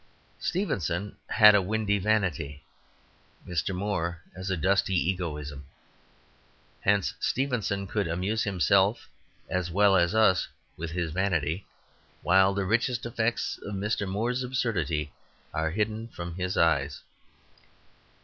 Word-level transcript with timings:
Stevenson 0.39 1.15
had 1.29 1.53
a 1.53 1.61
windy 1.61 1.99
vanity; 1.99 2.63
Mr. 3.47 3.75
Moore 3.75 4.19
has 4.35 4.49
a 4.49 4.57
dusty 4.57 4.95
egoism. 4.95 5.63
Hence 6.79 7.13
Stevenson 7.19 7.85
could 7.85 8.07
amuse 8.07 8.41
himself 8.43 9.07
as 9.47 9.69
well 9.69 9.95
as 9.95 10.15
us 10.15 10.47
with 10.75 10.89
his 10.89 11.11
vanity; 11.11 11.67
while 12.23 12.55
the 12.55 12.65
richest 12.65 13.05
effects 13.05 13.59
of 13.63 13.75
Mr. 13.75 14.09
Moore's 14.09 14.41
absurdity 14.43 15.11
are 15.53 15.69
hidden 15.69 16.07
from 16.07 16.33
his 16.33 16.57
eyes. 16.57 17.03